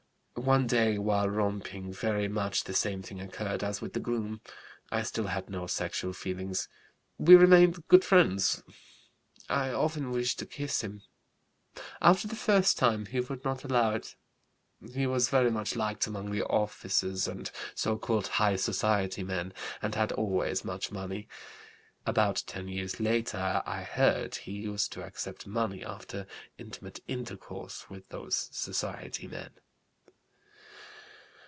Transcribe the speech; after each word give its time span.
One 0.35 0.65
day, 0.65 0.97
while 0.97 1.29
romping, 1.29 1.93
very 1.93 2.27
much 2.27 2.63
the 2.63 2.73
same 2.73 3.03
thing 3.03 3.21
occurred 3.21 3.63
as 3.63 3.79
with 3.79 3.93
the 3.93 3.99
groom. 3.99 4.41
I 4.91 5.03
still 5.03 5.27
had 5.27 5.51
no 5.51 5.67
sexual 5.67 6.13
feelings. 6.13 6.67
We 7.19 7.35
remained 7.35 7.87
good 7.89 8.03
friends. 8.03 8.63
I 9.49 9.69
often 9.69 10.09
wished 10.09 10.39
to 10.39 10.47
kiss 10.47 10.81
him. 10.81 11.03
After 12.01 12.27
the 12.27 12.35
first 12.35 12.79
time 12.79 13.05
he 13.05 13.19
would 13.19 13.43
not 13.43 13.63
allow 13.63 13.93
it. 13.93 14.15
He 14.93 15.05
was 15.05 15.29
very 15.29 15.51
much 15.51 15.75
liked 15.75 16.07
among 16.07 16.31
the 16.31 16.43
officers 16.45 17.27
and 17.27 17.51
so 17.75 17.99
called 17.99 18.25
high 18.27 18.55
society 18.55 19.21
men, 19.23 19.53
and 19.79 19.93
had 19.93 20.11
always 20.13 20.65
much 20.65 20.91
money. 20.91 21.27
About 22.03 22.41
ten 22.47 22.67
years 22.67 22.99
later 22.99 23.61
I 23.63 23.83
heard 23.83 24.33
he 24.37 24.53
used 24.53 24.91
to 24.93 25.03
accept 25.03 25.45
money 25.45 25.85
after 25.85 26.25
intimate 26.57 26.99
intercourse 27.07 27.91
with 27.91 28.09
those 28.09 28.49
society 28.51 29.27
men. 29.27 29.51